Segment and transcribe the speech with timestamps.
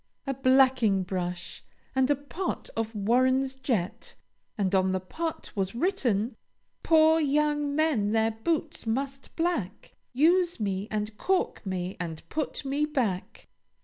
[0.25, 1.63] A blacking brush
[1.93, 4.15] and a pot of Warren's jet,
[4.57, 6.35] and on the pot was written,
[6.81, 12.83] "Poor young men their boots must black; Use me and cork me and put me
[12.87, 13.47] back!"